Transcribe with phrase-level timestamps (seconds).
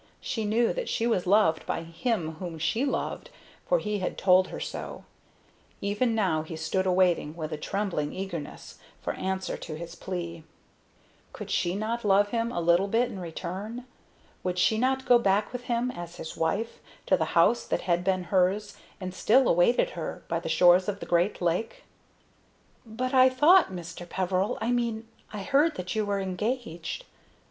[0.19, 3.29] She knew that she was loved by him whom she loved,
[3.67, 5.03] for he had told her so.
[5.79, 10.43] Even now he stood awaiting, with trembling eagerness, her answer to his plea.
[11.33, 13.85] Could she not love him a little bit in return?
[14.41, 18.03] Would she not go back with him, as his wife, to the house that had
[18.03, 21.83] been hers, and still awaited her, by the shore of the great lake?
[22.87, 24.09] "But I thought, Mr.
[24.09, 27.05] Peveril I mean, I heard that you were engaged?"